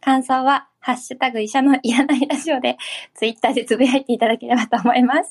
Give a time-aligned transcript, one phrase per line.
[0.00, 2.78] 感想は、ハッシュタグ医者のいらないラジオで、
[3.14, 5.30] ツイッターでつぶやいていただければと思います。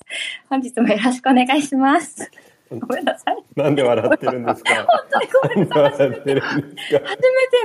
[0.50, 2.30] 本日もよろしくお願いします。
[2.70, 3.44] ごめんなさい。
[3.55, 4.76] なんで笑ってるんですか？
[4.76, 6.09] 本当にごめんなさい。
[6.09, 6.40] 初めて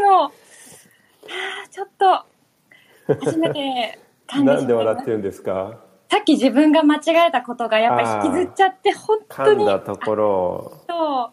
[0.03, 0.33] の、は
[1.65, 2.25] あちょっと、
[3.27, 5.81] 初めて感じなんで笑ってるんですか？
[6.11, 10.73] さっき自分が間違えたことがやっぱり引きずっちゃって、本当噛んにだところ。
[10.87, 11.33] と、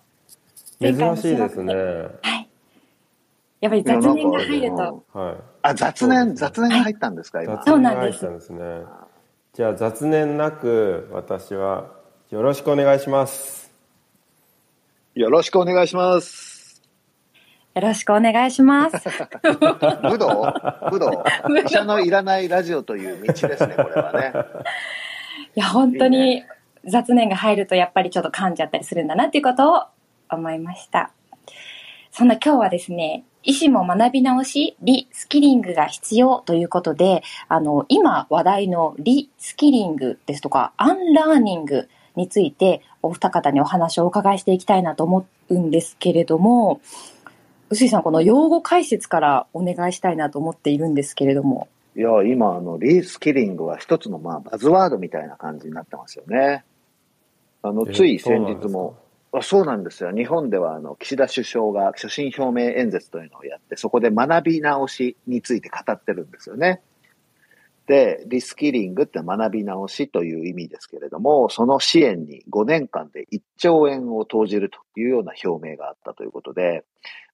[0.82, 1.74] 珍しいですね。
[1.74, 2.50] はい。
[3.62, 7.56] やっぱり雑念が入ると、はいあ、雑念、雑念が入ったんですか、今。
[7.56, 8.86] そう雑念がなんです入ったんですね
[9.54, 11.88] じゃあ雑念なく私は
[12.30, 13.62] よろしくお願いします
[15.14, 16.82] よろしくお願いします。
[17.76, 18.98] よろしくお願いします。
[19.00, 20.54] 武道？
[20.90, 21.24] 武道？
[21.66, 24.34] 医者のいらないラジオという道ですね、これはね。
[25.56, 26.46] いや、本当に
[26.86, 29.84] 雑念が入るとやっぱりちょっと噛んじゃったりするんだなっていうことを
[30.30, 31.12] 思いました。
[32.12, 46.82] そんな今日はですね、医師も学び直し、リスキリングが必要ということで、あの、今話題のリスキリングですとか、アンラーニングについてお二方にお話をお伺いしていきたいなと思うんですけれども、
[47.70, 51.70] 臼井さん、この用語解説からお願いしたいなと思っているんですけれども。
[51.96, 56.66] いや、今、あの、リースキリングは一つの、まあ、バズワードみたいな感じになってますよね。
[57.64, 59.11] あの、えつい先日も、あ
[59.42, 60.12] そうなんですよ。
[60.12, 66.82] 日本では、あの、岸田首相が所信表明演説というのをやって、そこで学び直しについて語ってるんですよね。
[67.88, 76.84] で、リスキリングって学び直しという意味ですけれども、その支援に5年間で1兆円を投じるというような表明があったということで、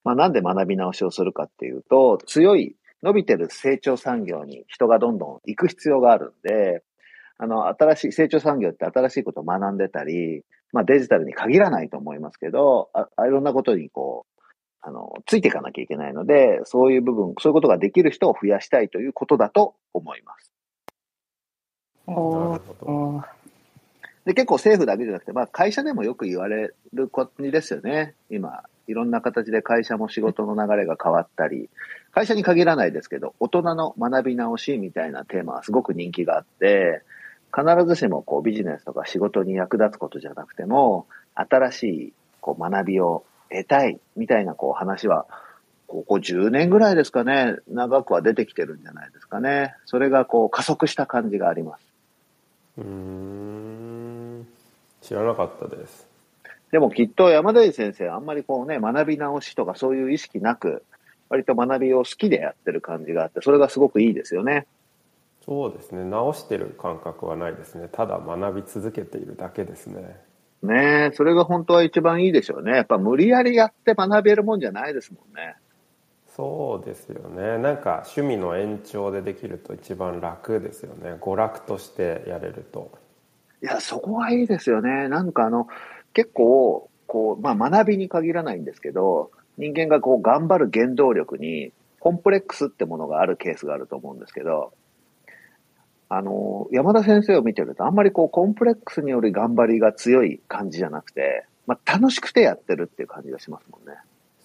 [0.03, 6.83] まあなんで学び直しをするかっていうと、強い伸びてる成長産業に人がどんどん行く必要があるんで、
[7.39, 10.43] あの、新しい、成長産業って新しいことを学んでたり、
[10.77, 14.41] まあデジタルに限らないと思いますけど、ああいろんなことにこう、
[14.81, 20.53] あの、ついていかなきゃいけないので、そういう部分、そういうことができる人を増やしたいということだと思います。
[22.05, 23.23] なるほど
[24.25, 28.13] で、結構政府だけじゃなくて、まあ会社でもよく言われる感じですよね。
[28.29, 31.71] 今、いろんな形で会社も仕事の流れが変わったり、
[32.11, 37.01] 会社に限らないですけど、大人の学び直しみたいなテーマはすごく人気があって、
[37.55, 45.25] 必ずしもこうビジネスとか仕事に役立つことじゃなくても、新しいこう学びを得たいみたいなこう話は、
[45.87, 49.73] ここ10年ぐらいですかね、長くは出てきてるんじゃないですかね。
[49.85, 51.83] それがこう加速した感じがあります。
[52.77, 54.47] うーん
[55.01, 56.05] 知らなかったです
[56.71, 60.83] でもきっと山田井先生、あんまりこうね、学び直しとかそういう意識なく、
[61.29, 64.67] 割と学びを好きでやってる感じがあって、それがすごくいいですよね。
[65.47, 70.19] そうですね直してる感覚はないですねただ学び続けているだけですね
[70.61, 72.71] ねえ、それが本当は一番いいでしょうね。
[72.71, 75.55] やっぱ無理やりやって学べるもんじゃないですもんね。
[76.35, 82.91] そうですよねなんか趣味の延長でできると一番楽ですよね娯楽としてやれると
[83.61, 85.09] いや、そこがいいですよね。
[85.09, 85.67] なんかあの、
[86.13, 94.73] 結構、こう、まあ学びに限らないんですけど、人間がこう頑張る原動力に、コンプレックスってものがあるケースがあると思うんですけど、
[96.09, 103.97] あの、山田先生を見てると、あんまりこう、コンプレックスによる頑張りが強い感じじゃなくて、まあ楽しくてやってるっていう感じがしますもんね。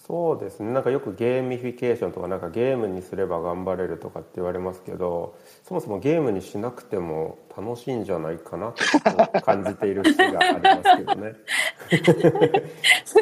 [0.06, 11.34] そうですねなんかよくゲーミフィケーションとかなんかゲームにすれば頑張れるとかって言われますけどそもそもゲームにしなくても楽しいんじゃないかなと感じている節がありますけどね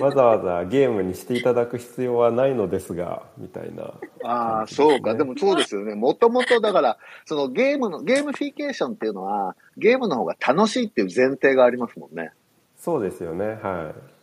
[0.01, 3.93] わざわざゲームにしていただく必要はないのですがみたいな
[4.25, 5.15] ああ、感じですねそうか。
[5.15, 5.95] でもそうですよね。
[5.95, 12.33] もともとだから、そのゲームの、ゲームフィケーションっていうのは、ゲームの方が楽しいっていう前提がありますもんね。
[12.81, 14.20] そうですよねはい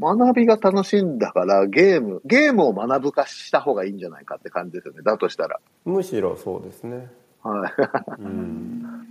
[0.00, 5.02] 学びが楽しいんだから、ゲーム、ゲームを学ぶ化した方がいいんじゃないかって感じですよね。
[5.02, 5.60] だとしたら。
[5.84, 7.10] むしろそうですね
[7.42, 7.72] は
[8.18, 9.04] うん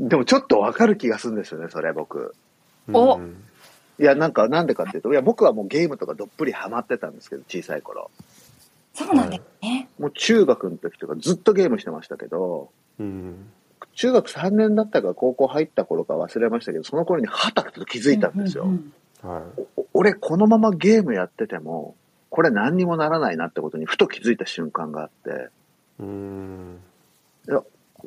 [0.00, 0.08] い。
[0.08, 2.34] でもちょっとわかる気がするんですよね、それ僕。
[2.92, 3.36] おうん
[3.98, 8.10] いや、なんか、なんでかっていうと、いや、僕はもうゲームとかどっぷりハマってたんですけど、小さい頃。
[8.92, 9.88] そうなんですね。
[9.98, 13.50] もう中学の時とかずっとゲームしてましたけど、うん
[13.94, 18.64] 中学3年だったか高校入った頃か忘れましたけど、その頃にはたと気づいたんですよ。
[18.64, 18.92] うんうん
[19.26, 21.96] はいお俺このままゲームやってても、
[22.30, 25.48] これ何にもならないなってことにふと気づいた瞬間があって、
[25.98, 26.78] うん
[27.48, 27.62] いや、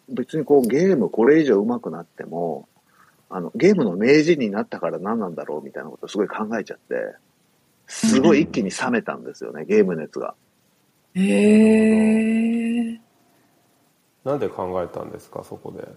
[0.10, 2.68] 別にこうゲームこれ以上上手くなっても、
[3.30, 7.16] あの、ゲームの名人になったから何なんだろうみたいなことをすごい考えちゃって、
[7.88, 10.36] すごい一気に冷めたんですよね、ゲーム熱が。
[11.16, 13.02] へえ。
[14.24, 15.88] なんで考えたんですかそこで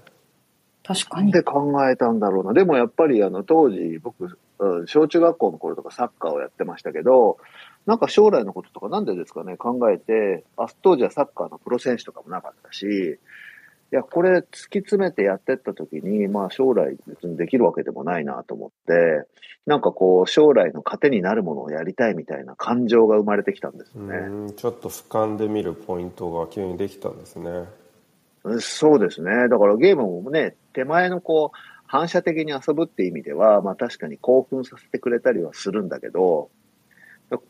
[0.85, 1.33] 確かに。
[1.33, 2.53] で考えたんだろうな。
[2.53, 7.39] でもやっぱりあの当時僕、うん小中学校の頃とかサッカーをやってましたけど、
[7.85, 19.27] なんか将来のこととかなんでですかね考えて、あ、当時はサッカーのプロ選手とかもなかったし、いや、これ突き詰めてやってった時に、まあ将来別にできるわけでもないなと思って、
[19.67, 24.17] なんかこう将来の糧になるものをやりたいみたいな感情が生まれてきたんですよね。
[24.17, 27.65] うんちょっと俯瞰で見るポイントが急にできたんですね
[28.61, 29.49] そうですね。
[29.49, 31.57] だからゲームもね、手前のこう、
[31.93, 36.49] 反射的に遊ぶって意味では、まあ確かに興奮させてくれたりはするんだけど、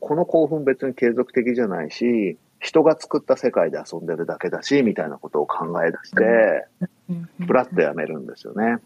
[0.00, 6.66] この興奮別に継続的じゃないし、人が作った世界で遊んでるだけだし、みたいなことを考え出して、
[7.46, 8.78] プラッとやめるんですよね。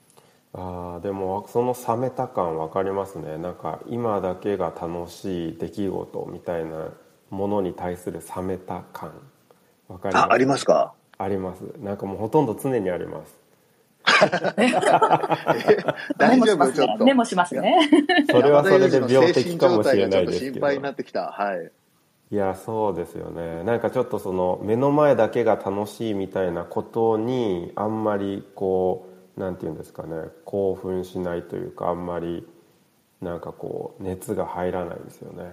[0.53, 3.39] あーでもその冷めた感分かりますね。
[3.39, 6.91] なんか今だけが楽しい出来事みたいな
[7.31, 9.11] ものに対する冷めた感。
[9.89, 10.27] 分かります？
[10.27, 10.93] あ、ありますか？
[11.17, 11.63] あります。
[11.81, 13.35] なんかもうほとんど常にあります
[16.17, 16.73] 大丈夫？
[16.73, 17.05] ちょっと。
[17.05, 17.89] ねメモしますね。
[18.31, 21.31] それはそれで病的かもしれないですけど心配になってきた。
[21.31, 21.71] はい。
[22.33, 32.45] いやそうですよねなんかちょっとその目の前だけが楽しいみたいなことにあんまりこうなんていうんですかね興奮しないというかあんまり
[33.21, 35.45] なんかこう熱が入らないですよね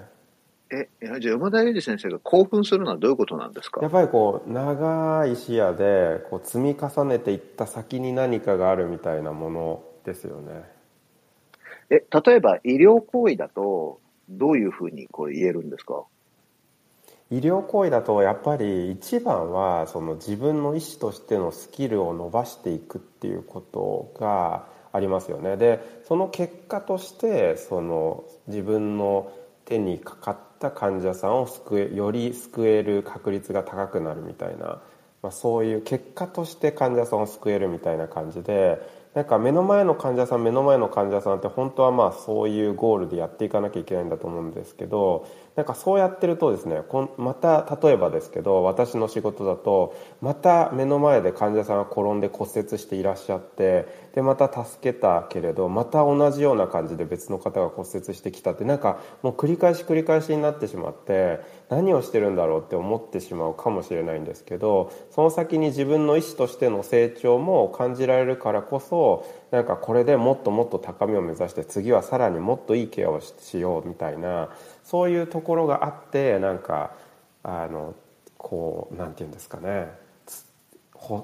[0.75, 0.89] え、
[1.19, 3.81] じゃあ山田裕二先生が興奮するのはどういうことなんですか？
[3.81, 10.63] やっぱりこう長い視野でこう積み重ねていった先に何かがあるみたいなものですよね。
[11.91, 13.99] え、例えば医療行為だと、
[14.29, 16.05] どういうふうにこれ言えるんですか？
[17.29, 25.57] 医療行為だとやっぱり一番はその自分の医師としてのスキルを伸ばしていくっていうことがありますよね。
[25.57, 29.31] でその結果としてその自分の
[29.65, 34.81] 手にかかった患者さんを救えより救える確率が高くなるみたいな、
[35.21, 38.79] まあ、そういう結果として患者さんを救えるみたいな感じで
[39.15, 61.39] なんか目の前の患者さん目の前の患者さんって本当はまあそういうゴールでやっていかなきゃいけないんだと思うんですけどなんかそうやってるとですねこんまた例えばですけど私の仕事だとまた目の前で患者さんが転んで骨折していらっしゃってでまた助けたけれどまた同じような感じで別の方が骨折してきたってなんかもう繰り返し繰り返しになってしまって
[61.69, 69.02] 何をしてるんだろうって思ってしまうかもしれないんですけどその先に自分の意思としての成長も感じられるからこそ
[69.51, 74.49] なんかこれでもっともっと高みを目指して次はさらにもっといいケアをししようみたいな
[74.83, 76.91] そういうところがあってなんか
[77.43, 77.95] あの
[78.37, 79.91] こうなんて言うんですかね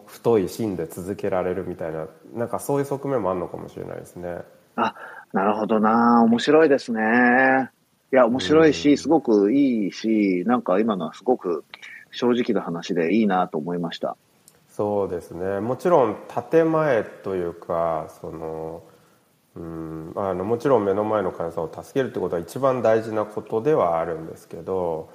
[0.07, 4.39] 太い芯で続けられるみたいななんかそういう側面もあるのかもしれないですね。
[4.75, 4.93] あ、
[5.31, 7.69] なるほどな面白いですね。
[8.11, 11.63] いや、面白いし、うんすごくいいし、なんか今のはすごく
[12.11, 14.17] 正直な話でいいなと思いました。
[14.79, 16.15] そうですねもちろん
[16.49, 18.81] 建前というかその
[19.57, 25.09] うんあのもちろん目の前の患者さんを助けるってことは一番大事なことではあるんですけど、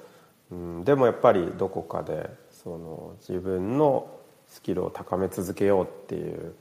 [0.51, 4.07] うん、でもやっぱりどこかでその自分の
[4.47, 6.53] スキルを高め続けようっていう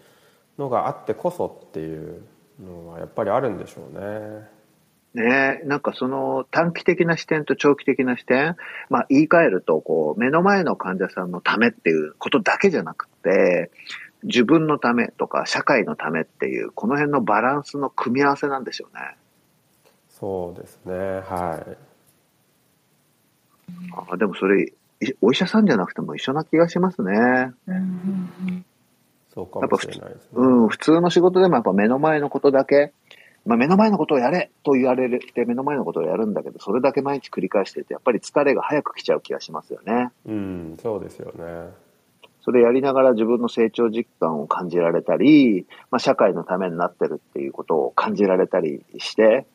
[0.57, 2.23] のがあってこそっていう
[2.59, 4.54] のはやっぱりあるんでしょうね。
[5.15, 8.57] ねなんかその短期的な視点と長期的な視点、
[8.91, 13.71] まあ言い換えると、こう、目の前の患者さんのためっていうことだけじゃなくて、
[14.25, 19.17] 自分のためとか社会のためっていう、この辺のバランスの組み合わせなんでしょうね。
[20.09, 21.77] そうですねはい
[24.11, 24.73] あでもそれ、い
[25.21, 27.53] お医者さんじゃなくても一緒な気がしますね。
[29.35, 30.29] そうかもしれないですね。
[30.35, 32.93] うん、普通の仕事でもやっぱ目の前のことだけ、
[33.47, 40.11] まあ、目の前のことをやれと言われて目の前のことをやるんだけど、それだけ毎日繰り返してると、やっぱり疲れが早く来ちゃう気がしますよね。
[40.27, 41.71] うんそうですよね。
[42.41, 49.47] それやりながら自分の成長実感を感じられたり、まあ、社会のためになってるっていうことを感じられたりして、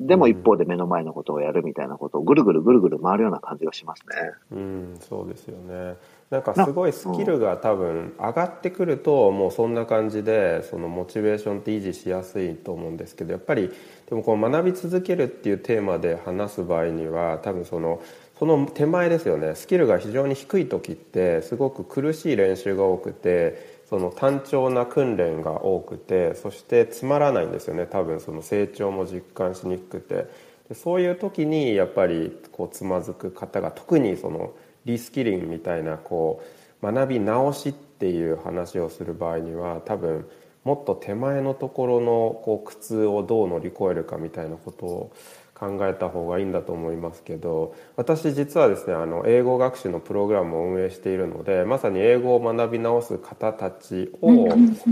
[0.00, 4.32] でも一方で目の前のことをやるみたいなことをぐるぐるぐるぐる回るような感じがしますね。
[4.52, 5.96] うん、そうですよね。
[6.30, 13.68] なんかすごいスキルが多分上がってくるともうそんな感じでそのモチベーションって維持しやすいと思うんですけどやっぱり
[14.08, 18.00] でもこう学び続けるっていうテーマで話す場合には多分その
[18.38, 19.54] その手前ですよね。
[19.54, 27.86] スキルが非常に低い時ってすごく苦しい練習が多くてその単調な訓練が多くてそしてつまらないんですよね。
[27.86, 30.26] 多分その成長も実感しにくくて。
[30.68, 34.52] でそういう時にやっぱりこうつまずく方が特にその
[34.84, 36.42] リスキリングみたいなこ
[36.82, 40.28] う学び直しっていう話をする場合には多分
[40.64, 45.12] もっと手前のところのこう苦痛をどう乗り越えるかみたいなことを
[45.60, 54.48] 考えた方がいいんだと思いますけど私実はですねあの英語学習のプログラムを運営しているのでまさに英語を学び直す方たちを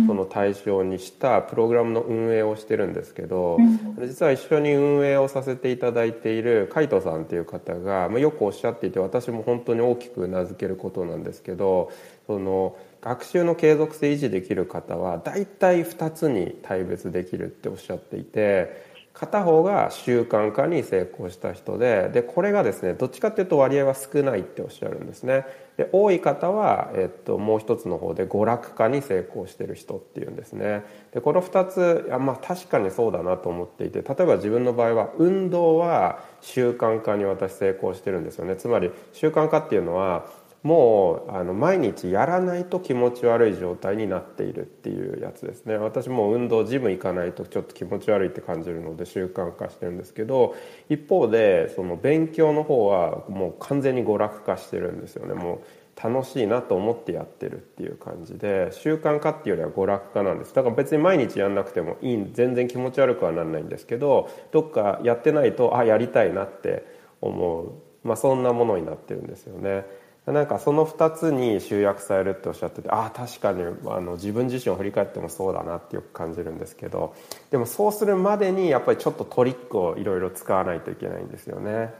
[0.06, 3.56] その対象にしたプログラムの運営をしてるんですけど
[3.98, 11.90] 実は一緒に運営をさせていただいている海斗さんっていう方がよくおっしゃっていて私も本当に大きく名付けることなんですけど
[12.26, 18.87] その学習の継続性維持できる方は大体2つに大別できるっておっしゃっていて
[19.18, 25.44] 片方が習慣化に成功した人ででこれがですねどっちかっていうと割合は少ないっておっしゃるんですね。
[25.76, 30.84] で多い方は、えっと、もう一つの方で娯楽化に成功してる人っていうんですね。
[31.12, 38.54] でこの2ついやまあ確かにそうだなと思っていて例えば自分の場合は運動は習慣化に私成功してるんですよね。
[38.54, 40.26] つまり習慣化っていうのは
[40.62, 45.76] もうあの毎日やらないと気持ち悪い状態になっているっていうやつですね。
[45.76, 50.56] 私も運動ジム行かないとちょっと気持ち悪いって感じるので習慣化してるんですけど
[50.88, 55.34] 一方でその勉強の方はもう完全に娯楽化してるんですよね。
[55.34, 55.60] もう
[56.00, 60.54] 楽しいなと思ってやってるっていう感じで習慣化っていうよりは娯楽化なんです。
[60.54, 66.84] だから別に毎日やんなくてもいい全然気持ち悪くはならないんですけどどっかやってないとあやりたいなって
[67.20, 67.72] 思う、
[68.04, 69.86] まあ、そんなものになってるんですよね。
[70.32, 77.14] なんかその2つに集約されるっておっしゃっててああ確かにあの自分自身を振り返ってもそうだなってよく感じるんですけど
[77.50, 81.92] でもそうするまでにやっぱりちょっとトリックをいろいろ使わないといけないんですよね。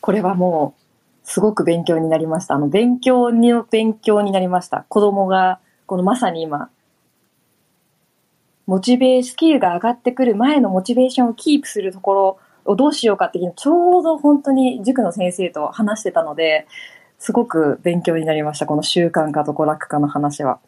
[0.00, 0.80] これはもう
[1.28, 2.54] すごく勉強になりました。
[2.54, 4.86] あの勉強に勉強になりました。
[4.88, 6.70] 子供がこのまさに今
[8.66, 16.66] モチベースキルが上がってくる前のモチベーションをキープするところをどうしようかってちょうど本当に塾の先生と話してたので、
[17.18, 18.66] すごく勉強になりました。
[18.66, 20.58] この習慣化と娯楽化の話は。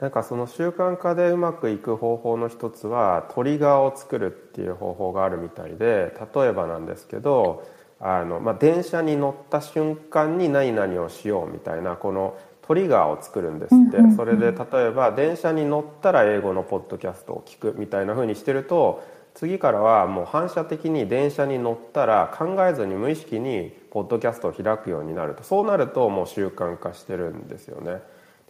[0.00, 7.66] なんかその習慣化でうまくいく方法の一つはトリガーを作るっていう方法があるみたいで例えばなんですけど
[7.98, 12.36] あの、まあ、電車に乗った瞬間に何々をしようみたいなこの
[12.66, 19.02] トリガーを作るんですってそれで例えば電車に乗ったら英語のポッドキャストを聞くみたいな風にしてると
[19.36, 25.44] 次からはもう反射的に電車に乗ったら考えずに無意識にポッドキャストを開くようになると。
[25.44, 28.00] そうなるともう習慣化してるんですよね。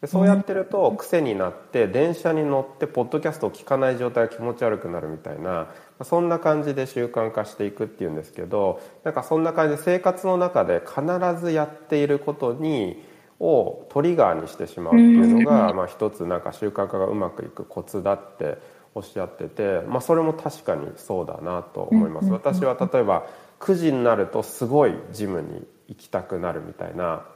[0.00, 5.68] でそうやってると癖になって電車に乗ってポッドキャストを聞かない状態が気持ち悪くなるみたいな
[6.02, 11.02] そんな感じで習慣化していくっていうんですけどなんかそんな感じで生活の中で必
[11.40, 13.02] ずやっていることに
[13.40, 18.58] をトリガーにしてしまうっていうのが、まあ、一つなんか習慣化がうまくいくコツだって
[18.96, 23.26] おっしゃってて、まあ、それも確かにそうだなと思います、私は例えば
[23.60, 27.26] 9時になるとすごいジムに行きたくなるみたいな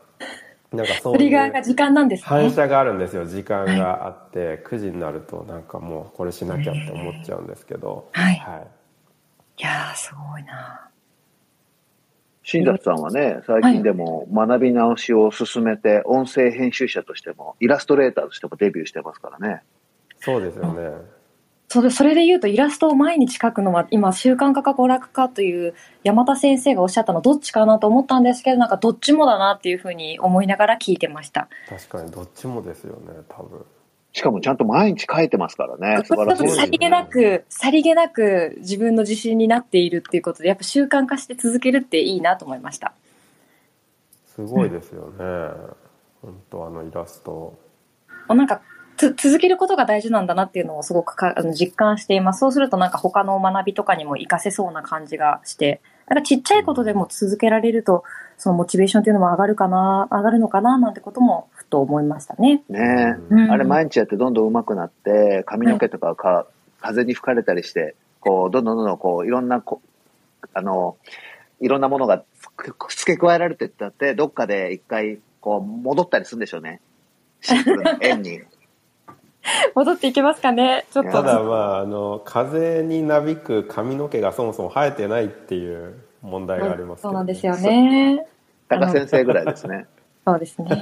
[0.73, 3.26] なんかそういう時間なんです、ね、反射があるんですよ。
[3.26, 8.67] 時間があって、はい、9時になるとなんかもうこれしなきゃって思っちゃうんですけど、はい、はい、
[9.61, 10.88] いやすごいな。
[12.43, 19.62] 新里さんはね、最近でも学び直しを進めて、音声編集者としても、イラストレーターとしてもデビューしてますからね。
[20.19, 21.19] そうですよね。
[21.72, 31.48] それそれで言うとイラストを毎日描くのは今習慣化か娯楽化という山田先生がおっしゃったのどっちかなと思ったんですけどなんかどっちもだなっていうふうに思いながら聞いてました。
[31.68, 33.64] 確かにどっちもですよね多分。
[34.12, 36.02] しかもちゃんと毎日書いてますからね。
[36.04, 42.94] 素晴らしい、ね、さりげなくさりげなく自分の自信になっているっていうことでやっぱ習慣化して続けるっていいなと思いました。
[44.26, 45.74] すごいですよね、うん、
[46.22, 47.56] 本当あのイラスト。
[48.26, 48.60] なんか
[49.09, 52.40] 続けることが大事なんだなっていうのをすごくかあの実感しています。
[52.40, 58.04] そうするとなんか他の学びとかにも活かせそうな感じがして、なんかちっちゃいことでも続けられると、
[58.37, 62.62] そのモチベーションっていうのも上がるかな、上がるのかななんてこともふと思いましたね。
[62.69, 66.47] ねえ、うん、あれ毎日やってどんどん上手くなって、髪の毛とかか、
[66.80, 69.80] 風に吹かれたりして、こう、どんどんどんどんこう、いろんなこ、
[70.52, 70.97] あの、
[71.61, 72.25] いろんなものが
[72.88, 76.80] 付け加えられてったって、どっかで一回、こう、戻ったりするんでしょうね。
[77.40, 78.40] シンプルな 円に。
[79.75, 80.85] 戻っていけますかね？
[80.92, 81.11] ちょっと。
[81.12, 88.26] ただまああの風になびく髪の毛がそもそも生えてないっていう問題がありますけど、ね、そうなんですよね。
[88.68, 89.87] 高先生ぐらいですね。
[90.26, 90.66] そうですね。
[90.70, 90.76] い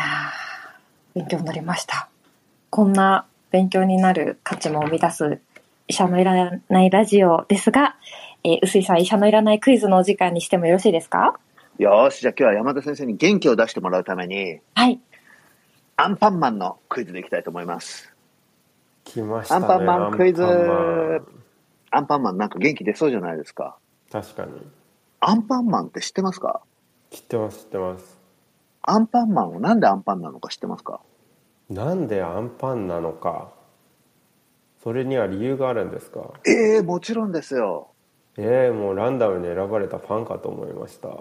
[0.00, 0.04] や
[1.14, 2.08] 勉強になりました。
[2.70, 5.40] こんな勉強になる価値も生み出す
[5.88, 7.96] 医者のいらないラジオですが、
[8.44, 11.38] えー、臼井さん医者のいらないクイズのお時間にしてもよろしいですか？
[11.78, 15.00] よし、じゃあ今日は山田先生に元気を出してもらうために、はい。
[15.96, 18.12] アンパンマンのクイズでいきたいと思います。
[19.04, 19.66] 来ましたね。
[19.66, 20.42] アンパンマンクイズ。
[20.42, 23.76] アンパンマンなんか元気出そうじゃないですか？
[24.10, 24.52] 確かに
[25.20, 26.62] アンパンマンって知ってますか？
[27.10, 28.18] 知ってます知ってます
[28.82, 31.00] アンパンマンはなんでアンパンなのか知ってますか？
[31.70, 33.52] なんでアンパンなのか
[34.82, 37.92] それには理由があるんですかええもちろんですよ。
[38.38, 41.08] ええもうランダムに選ばれたパンかと思いました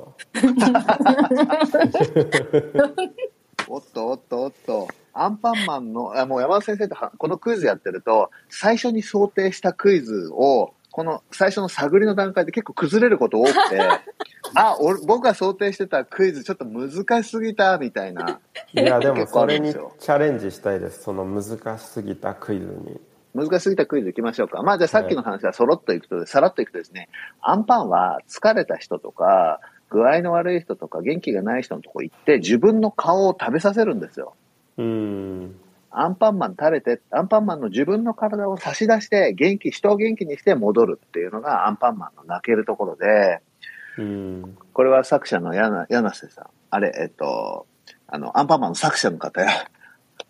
[3.69, 4.87] おっとおっとおっと。
[5.13, 13.81] アンパンマンの、あもう山田先生とはこのクイズやってると、最初に想定したクイズを、この最初の探りの段階で結構崩れること多くて、
[14.55, 18.39] あ、俺、僕が想定してたクイズちょっと難しすぎた、みたいな。
[18.73, 22.99] いやでもそれにチャレンジしたいですその難しすぎたクイズに
[23.33, 24.63] 難しすぎたクイズいきましょうか。
[24.63, 27.09] まあじゃあさっきの話はそろっといくと、さらっといくとですね、
[27.41, 34.35] アンパンは疲れた人とか、具合の悪い人とか元気がない人のとこ行って自分の顔を食べさせるんですよ。
[34.77, 35.55] うーん
[35.89, 43.39] アンパンマン食べて、アンパンマンの自分の体を差し出して、元気、人を元気にして戻るっていうのがアンパンマンの泣けるところで、
[43.97, 46.45] うーんこれは作者の柳柳瀬さん。
[46.69, 47.65] あれ、えっと、
[48.07, 49.49] あの、アンパンマンの作者の方や、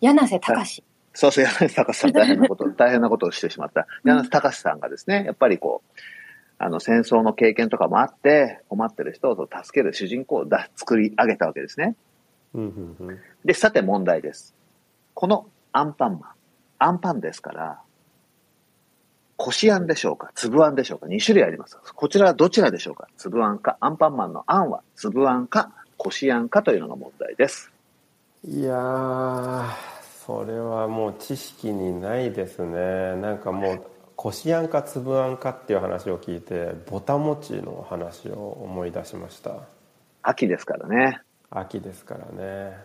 [0.00, 0.84] 柳瀬隆。
[1.18, 3.88] そうそう、柳瀬隆さん大変なこと、 大変なことをしてしまった。
[4.04, 6.00] 柳瀬隆さんがですね、やっぱりこう、
[6.58, 11.96] あの、戦争の経験とかもあって、困ってる人を助ける主人公をだ作り上げたわけですね。
[12.54, 14.54] うんうんうんで、さて問題です。
[15.14, 16.30] このアンパンマン、
[16.78, 17.80] アンパンですから、
[19.36, 21.76] こしあんでしょうか粒あんでしょうか ?2 種類あります。
[21.82, 27.72] こちらはどちらでしょうか粒あんか、アンパンマンのあんは粒あんか、こしあんかというのが問題です。
[28.44, 29.97] いやー
[30.28, 33.16] それはもう知識にないですね。
[33.16, 33.82] なんかもう
[34.14, 39.62] こしあんか粒あんかっていう話を聞いてぼたもちの話を思い出しました。
[40.22, 41.22] 秋ですからね。
[41.48, 42.76] 秋ですからね。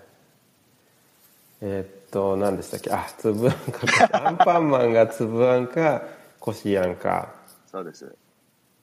[1.60, 2.92] えーっと何でしたっけ？
[2.94, 6.02] あ粒あんかアンパンマンが粒あんか
[6.40, 7.28] こしあんか。
[7.70, 8.16] そうです。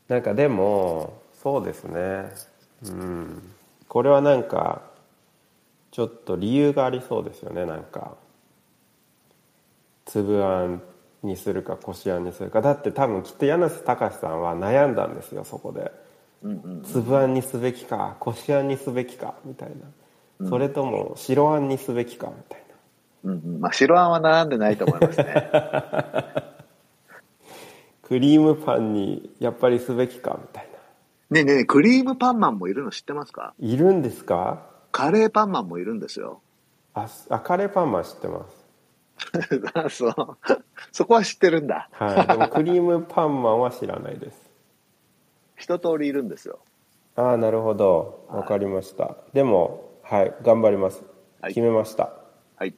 [0.07, 2.31] なんかでもそうですね。
[2.85, 3.42] うん。
[3.88, 4.83] これはなんか
[5.92, 8.16] ちょっと理由がありそうですよねなんか
[10.12, 10.83] 粒あん
[11.23, 15.90] にするかこしあんにするかだって多分きっと柳瀬隆さんは悩んだんですよそこで
[16.42, 16.83] うんうん。
[16.83, 19.70] 粒あんにすべきかこしあんにすべきかみたい
[20.40, 22.64] なそれとも白あんにすべきかみたい
[23.25, 23.61] なうんうん。
[23.61, 25.51] まあ、白あんは並んでないと思いますね。
[28.03, 30.79] クリームパンにやっぱりすべきかみたいな
[31.37, 33.55] ねえねえクリームパンマンもいるの知ってますか？
[33.61, 34.66] いるんですか？
[34.90, 36.40] カレーパンマンもいるんですよ。
[36.94, 38.60] ああカレーパンマン知ってますあ
[39.90, 40.14] そう。
[40.92, 41.88] そこは知ってるんだ。
[41.92, 44.50] はいでもクリームパンマンは知らないです
[45.56, 46.59] 一通りいるんですよ。
[47.16, 51.02] ああなるほどわかりました、でもはい頑張ります、
[51.40, 52.12] はい決めました
[52.56, 52.74] はい。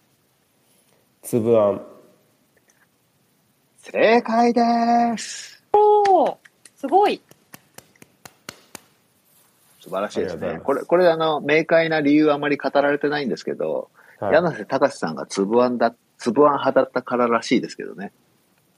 [1.22, 1.82] 粒あん
[3.78, 4.62] 正解で
[5.18, 5.62] す。
[5.72, 6.36] おー
[6.76, 7.20] すごい。
[9.80, 10.58] 素晴らしいですありがとうございます。
[10.58, 18.12] ねこれ、これあの、明快な理由はあまり語られてないんですけど、はい柳瀬隆さんが粒あんだ、粒あん派だったかららしいですけどね。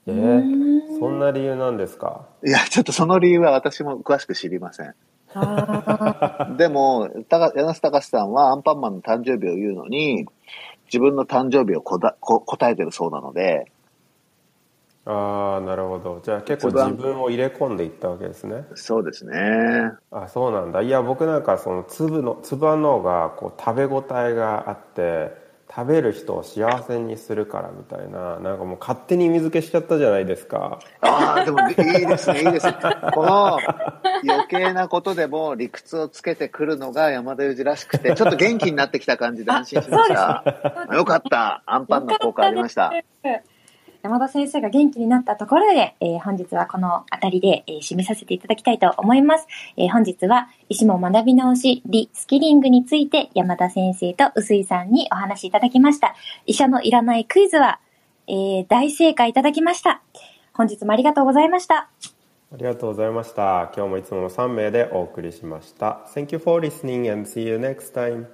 [0.07, 0.99] えうー、ん。
[0.99, 2.25] そんな理由なんですか？
[2.45, 4.93] いや、ちょっとその理由は私も詳しく知りません。
[5.35, 10.25] あ でも、たか柳瀬隆さんはアンパンマンの誕生日を言うのに、
[10.85, 13.71] 自分の誕生日をこだこ答えてるそうなので、
[15.07, 16.19] ああなるほど。
[16.23, 18.65] じゃあ結構自分を入れ込んでいったわけですね。
[18.73, 19.91] そうですね。
[20.11, 20.81] あそうなんだ。
[20.81, 32.73] いや僕なんかその粒の粒あんの方がこう食べ応えがあって食べる人を幸せにするからみたいななんかもう勝手に意味付けしちゃったじゃないですかああ、でもいいですね、いいですね。
[33.13, 33.59] この
[34.23, 40.43] 余計なことでも理屈をつけてくるのが山田裕二らしくて、ちょっと元気になってきた感じで安心しました。
[40.93, 41.63] よかった。
[41.65, 42.93] アンパンの効果ありました。
[44.05, 49.47] 山田先生が元気になったところで、えー本日はこのあたりで、えー締めさせていただきたいと思います。
[49.77, 56.13] えー本日は医師も学び直し、リスキリングについて山田先生と臼井さんにお話しいただきました。
[56.45, 57.79] 医者のいらないクイズは、
[58.27, 60.03] えー大正解いただきました。
[60.53, 61.89] 本日もありがとうございました。
[62.53, 68.27] ありがとうございました今日もいつもの3名でお送りしました Thank you for listening and see you next time